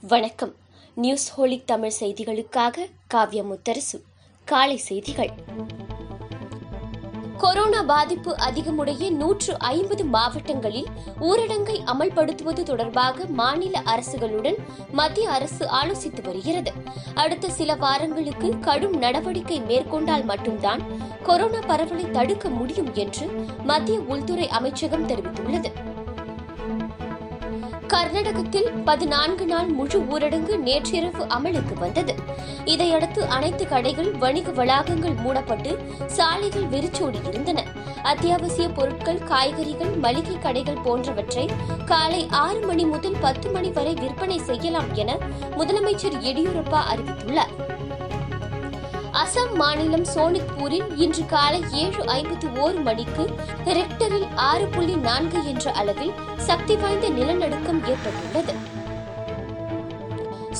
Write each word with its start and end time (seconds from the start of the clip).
வணக்கம். 0.00 0.54
News 0.94 1.40
holic 1.40 1.64
Tamil 1.64 1.92
செய்திகளுக்காக 2.00 2.90
காவ்யா 3.14 3.42
முத்தரசு 3.42 4.02
காலை 4.44 4.76
செய்திகள். 4.76 5.30
கொரோனா 7.38 7.82
பாதிப்பு 7.82 8.36
அதிகமுடைய 8.36 9.10
நூற்று 9.10 9.58
ஐம்பது 9.58 10.04
மாவட்டங்களில் 10.04 10.86
ஊரடங்கை 11.20 11.80
அமல்படுத்துவது 11.84 12.62
தொடர்பாக 12.62 13.24
மாநில 13.24 13.80
அரசுகளுடன் 13.80 14.56
மத்திய 14.92 15.30
அரசு 15.30 15.66
ஆலோசித்து 15.66 16.24
வருகிறது. 16.24 16.72
அடுத்த 17.14 17.50
சில 17.50 17.74
வாரங்களுக்கு 17.74 18.58
கடும் 18.58 18.98
நடவடிக்கை 18.98 19.60
மேற்கொண்டால் 19.60 20.24
மட்டும்தான் 20.24 20.82
கொரோனா 21.22 21.58
பரவலை 21.58 22.10
தடுக்க 22.10 22.48
முடியும் 22.48 22.94
என்று 22.94 23.26
மத்திய 23.62 23.98
உள்துறை 23.98 24.48
அமைச்சகம் 24.48 25.08
தெரிவித்துள்ளது. 25.08 25.87
கர்நாடகத்தில் 27.88 28.70
பதினான்கு 28.84 29.46
நாள் 29.46 29.66
முழு 29.66 29.98
ஊரடங்கு 29.98 30.58
நேற்றிரவு 30.58 31.24
அமலுக்கு 31.24 31.74
வந்தது. 31.78 32.14
இதையடுத்து 32.64 33.24
அனைத்து 33.24 33.68
கடைகள் 33.68 34.10
வணிக 34.12 34.50
வளாகங்கள் 34.50 35.16
மூடப்பட்டு 35.16 35.78
சாலைகள் 36.06 36.66
வெறிச்சோடி 36.66 37.18
இருந்தன. 37.28 37.64
அத்தியாவசிய 38.02 38.68
பொருட்கள் 38.68 39.18
காய்கறிகள் 39.18 39.94
மளிகை 39.96 40.38
கடைகள் 40.38 40.82
போன்றவற்றை 40.84 41.48
காலை 41.84 42.28
ஆறு 42.30 42.60
மணி 42.66 42.84
முதல் 42.84 43.16
பத்து 43.20 43.50
மணி 43.50 43.70
வரை 43.70 43.94
விற்பனை 43.94 44.38
செய்யலாம் 44.38 44.94
என 44.94 45.16
முதலமைச்சர் 45.50 46.18
எடியூரப்பா 46.30 46.82
அறிவித்துள்ளார். 46.92 47.54
அசாம் 49.28 49.56
மாநிலம் 49.60 50.04
சோனித்பூரில் 50.12 50.86
இன்று 51.04 51.22
காலை 51.32 51.58
ஏழு 51.80 52.02
ஐம்பத்தி 52.14 52.48
ஓரு 52.62 52.78
மணிக்கு 52.86 53.24
ரெக்டரில் 53.78 54.24
ஆறு 54.46 54.66
புள்ளி 54.66 54.94
நான்கு 55.06 55.40
என்ற 55.50 55.72
அளவில் 55.80 56.14
சக்தி 56.46 56.74
வாய்ந்த 56.76 57.08
நிலநடுக்கம் 57.18 57.80
ஏற்பட்டுள்ளது. 57.90 58.54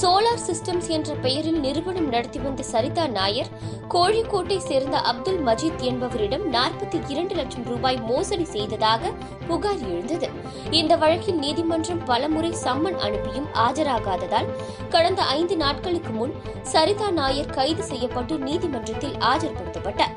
சோலார் 0.00 0.42
சிஸ்டம்ஸ் 0.46 0.88
என்ற 0.88 1.10
பெயரில் 1.24 1.60
நிறுவனம் 1.60 2.08
நடத்தி 2.08 2.38
வந்த 2.38 2.62
சரிதா 2.72 3.04
நாயர் 3.08 3.50
கோழிக்கோட்டை 3.94 4.58
சேர்ந்த 4.58 4.96
அப்துல் 5.10 5.40
மஜீத் 5.46 5.82
என்பவரிடம் 5.90 6.44
நாற்பத்தி 6.52 6.98
இரண்டு 7.08 7.34
லட்சம் 7.34 7.64
ரூபாய் 7.64 7.98
மோசடி 8.08 8.44
செய்ததாக 8.44 9.12
புகார் 9.46 9.82
எழுந்தது. 9.88 10.28
இந்த 10.70 10.96
வழக்கில் 10.96 11.40
நீதிமன்றம் 11.44 12.04
பலமுறை 12.04 12.52
சம்மன் 12.64 12.98
அனுப்பியும் 13.06 13.48
ஆஜராகாததால் 13.66 14.50
கடந்த 14.88 15.22
ஐந்து 15.38 15.56
நாட்களுக்கு 15.56 16.12
முன் 16.12 16.34
சரிதா 16.62 17.10
நாயர் 17.10 17.54
கைது 17.58 17.82
செய்யப்பட்டு 17.82 18.36
நீதிமன்றத்தில் 18.38 19.16
ஆஜர்படுத்தப்பட்டார். 19.32 20.16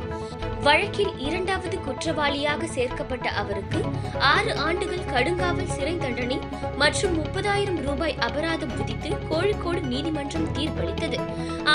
வழக்கில் 0.64 1.14
இரண்டாவது 1.18 1.78
குற்றவாளியாக 1.78 2.66
சேர்க்கப்பட்ட 2.76 3.28
அவருக்கு 3.42 3.80
ஆறு 4.34 4.52
ஆண்டுகள் 4.58 5.10
கடுங்காவல் 5.14 5.74
சிறை 5.76 5.98
தண்டனை 5.98 6.29
மற்றும் 6.82 7.16
முப்பதாயிரம் 7.20 7.80
ரூபாய் 7.86 8.16
அபராதம் 8.28 8.74
விதித்து 8.78 9.10
கோழிக்கோடு 9.30 9.82
நீதிமன்றம் 9.82 10.48
தீர்ப்பளித்தது. 10.58 11.18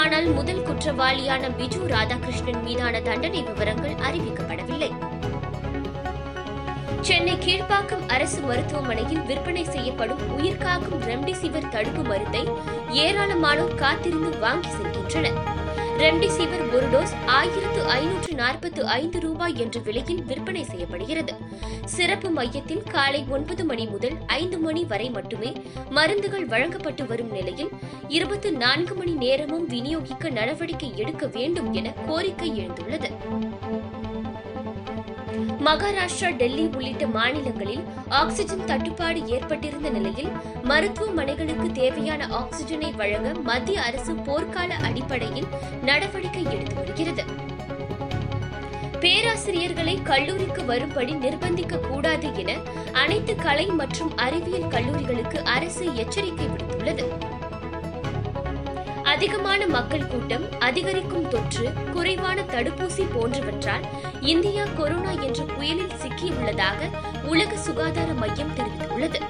ஆனால் 0.01 0.27
முதல் 0.27 0.63
குற்றவாளியான 0.69 1.51
பிஜு 1.59 1.81
ராதாகிருஷ்ணன் 1.95 2.63
மீதான 2.63 3.01
தண்டனை 3.01 3.43
விவரங்கள் 3.43 3.97
அறிவிக்கப்படவில்லை. 4.09 4.91
சென்னை 7.01 7.35
கீழ்ப்பாக்கம் 7.39 8.05
அரசு 8.09 8.41
மருத்துவமனையில் 8.41 9.25
விற்பனை 9.31 9.65
செய்யப்படும் 9.65 10.23
உயிர்காக்கும் 10.39 11.05
ரெம்டெசிவிர் 11.11 11.73
தடுப்பு 11.75 12.03
மருந்தை 12.03 12.45
ஏராளமானோர் 13.05 13.75
காத்திருந்து 13.75 14.39
வாங்கி 14.39 14.71
செல்கின்றனர். 14.79 15.54
ரெம்டிசிவிர் 16.01 16.65
ஒரு 16.75 16.87
டோஸ் 16.93 17.13
ஆயிரத்து 17.27 17.81
ஐநூற்று 17.97 18.33
நாற்பத்து 18.35 18.81
ஐந்து 18.87 19.19
ரூபாய் 19.21 19.55
என்ற 19.57 19.81
விலையில் 19.81 20.23
விற்பனை 20.25 20.63
செய்யப்படுகிறது. 20.65 21.35
சிறப்பு 21.85 22.31
மையத்தில் 22.31 22.83
காலை 22.95 23.21
ஒன்பது 23.29 23.65
மணி 23.65 23.87
முதல் 23.87 24.17
ஐந்து 24.27 24.59
மணி 24.59 24.85
வரை 24.85 25.09
மட்டுமே 25.11 25.51
மருந்துகள் 25.91 26.47
வழங்கப்பட்டு 26.47 27.07
வரும் 27.07 27.33
நிலையில் 27.33 27.71
இருபத்தி 28.09 28.51
நான்கு 28.51 28.95
மணி 28.95 29.15
நேரமும் 29.25 29.67
விநியோகிக்க 29.67 30.31
நடவடிக்கை 30.31 30.91
எடுக்க 30.97 31.27
வேண்டும் 31.27 31.73
என 31.73 31.95
கோரிக்கை 32.07 32.51
எழுந்துள்ளது. 32.61 33.11
மகாராஷ்டிரா 35.39 36.37
டெல்லி 36.37 36.69
உள்ளிட்ட 36.77 37.07
மாநிலங்களில் 37.07 37.85
ஆக்சிஜன் 38.09 38.65
தட்டுப்பாடு 38.65 39.27
ஏற்பட்டிருந்த 39.27 39.89
நிலையில் 39.89 40.31
மருத்துவமனைகளுக்கு 40.63 41.73
தேவையான 41.73 42.27
ஆக்சிஜனை 42.27 42.97
வழங்க 42.97 43.35
மத்திய 43.43 43.83
அரசு 43.83 44.13
போர்க்கால 44.13 44.69
அடிப்படையில் 44.69 45.47
நடவடிக்கை 45.83 46.45
எடுத்து 46.45 46.75
வருகிறது. 46.75 47.25
பேராசிரியர்களை 49.01 50.03
கல்லூரிக்கு 50.03 50.65
வரும்படி 50.65 51.15
நிர்பந்திக்க 51.15 51.81
கூடாது 51.81 52.35
என 52.35 52.53
அனைத்து 52.93 53.35
கலை 53.37 53.67
மற்றும் 53.67 54.17
அறிவியல் 54.17 54.69
கல்லூரிகளுக்கு 54.69 55.39
அரசு 55.45 55.95
எச்சரிக்கை 55.95 56.47
அதிகமான 59.25 59.67
மக்கள் 59.67 60.07
கூட்டம் 60.07 60.43
அதிகரிக்கும் 60.59 61.29
தொற்று 61.29 61.73
குறைவான 61.93 62.43
தடுப்பூசி 62.43 63.05
போன்றவற்றால் 63.15 63.85
இந்தியா 64.21 64.65
கொரோனா 64.77 65.11
என்ற 65.11 65.45
புயலில் 65.45 65.95
சிக்கியுள்ளதாக 66.03 66.81
உலக 67.25 67.57
சுகாதார 67.57 68.13
மையம் 68.13 68.53
தெரிவித்துள்ளது. 68.57 69.21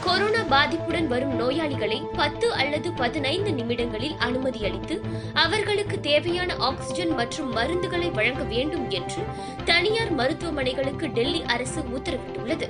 கொரோனா 0.00 0.42
பாதிப்புடன் 0.42 1.08
வரும் 1.08 1.36
நோயாளிகளை 1.40 2.02
பத்து 2.12 2.52
அல்லது 2.52 2.92
பதினைந்து 2.92 3.52
நிமிடங்களில் 3.52 4.16
அனுமதி 4.18 4.64
அளித்து 4.64 5.00
அவர்களுக்கு 5.32 6.00
தேவையான 6.00 6.56
ஆக்ஸிஜன் 6.56 7.14
மற்றும் 7.14 7.56
மருந்துகளை 7.56 8.10
வழங்க 8.12 8.42
வேண்டும் 8.42 8.90
என்று 8.90 9.22
தனியார் 9.64 10.16
மருத்துவமனைகளுக்கு 10.16 11.12
டெல்லி 11.12 11.42
அரசு 11.46 11.80
உத்தரவிட்டுள்ளது. 11.80 12.68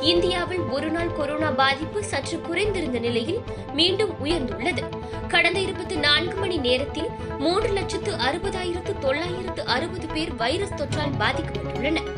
இந்தியாவில் 0.00 0.60
ஒருநாள் 0.60 1.12
கொரோனா 1.12 1.50
பாதிப்பு 1.50 2.04
சற்று 2.04 2.40
குறைந்திருந்த 2.40 2.98
நிலையில் 3.00 3.40
மீண்டும் 3.72 4.14
உயர்ந்துள்ளது. 4.24 4.82
கடந்த 5.28 5.58
இருபத்தி 5.58 5.94
நான்கு 5.94 6.36
மணி 6.36 6.56
நேரத்தில் 6.56 7.08
மூன்று 7.38 7.68
லட்சத்து 7.68 8.12
அறுபதாயிரத்து 8.12 8.98
தொள்ளாயிரத்து 8.98 9.64
அறுபது 9.64 10.06
பேர் 10.06 10.34
வைரஸ் 10.34 10.74
தொற்றால் 10.74 11.14
பாதிக்கப்பட்டுள்ளனர். 11.18 12.08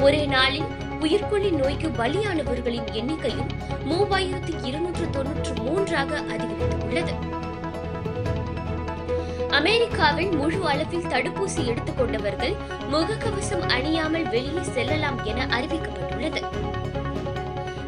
ஒரே 0.00 0.26
நாளில் 0.26 0.64
உயிர்கொல்லி 1.00 1.50
நோய்க்கு 1.50 1.88
பலியானவர்களின் 1.88 2.84
எண்ணிக்கையும் 2.92 3.48
மூவாயிரத்து 3.84 4.64
இருநூற்று 4.64 5.10
தொன்னூற்று 5.10 5.54
மூன்றாக 5.54 6.20
அதிகரித்துள்ளது. 6.20 7.12
அமெரிக்காவில் 9.50 10.36
முழு 10.36 10.68
அளவில் 10.68 11.06
தடுப்பூசி 11.06 11.64
எடுத்துக் 11.64 11.98
கொண்டவர்கள் 11.98 12.54
முகக்கவசம் 12.92 13.66
அணியாமல் 13.66 14.28
வெளியே 14.28 14.62
செல்லலாம் 14.62 15.24
என 15.24 15.46
அறிவிக்கப்பட்டுள்ளது. 15.46 16.68